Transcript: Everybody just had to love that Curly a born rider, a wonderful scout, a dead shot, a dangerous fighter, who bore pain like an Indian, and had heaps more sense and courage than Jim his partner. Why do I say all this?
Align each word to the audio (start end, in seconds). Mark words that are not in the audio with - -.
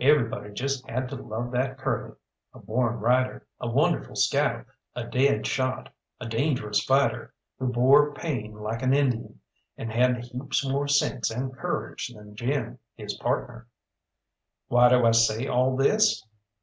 Everybody 0.00 0.52
just 0.52 0.86
had 0.86 1.08
to 1.08 1.14
love 1.16 1.50
that 1.52 1.78
Curly 1.78 2.14
a 2.52 2.58
born 2.58 2.96
rider, 3.00 3.46
a 3.58 3.66
wonderful 3.66 4.14
scout, 4.14 4.66
a 4.94 5.04
dead 5.04 5.46
shot, 5.46 5.94
a 6.20 6.26
dangerous 6.26 6.84
fighter, 6.84 7.32
who 7.58 7.68
bore 7.72 8.12
pain 8.12 8.52
like 8.52 8.82
an 8.82 8.92
Indian, 8.92 9.40
and 9.78 9.90
had 9.90 10.26
heaps 10.26 10.62
more 10.62 10.88
sense 10.88 11.30
and 11.30 11.56
courage 11.56 12.08
than 12.14 12.36
Jim 12.36 12.80
his 12.96 13.14
partner. 13.14 13.66
Why 14.68 14.90
do 14.90 15.06
I 15.06 15.12
say 15.12 15.46
all 15.46 15.74
this? 15.74 16.22